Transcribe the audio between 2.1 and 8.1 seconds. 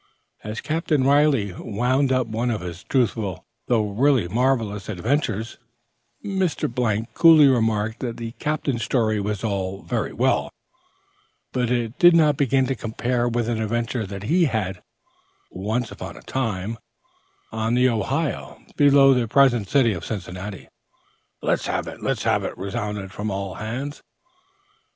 up one of his truthful though really marvellous adventures, Mr. coolly remarked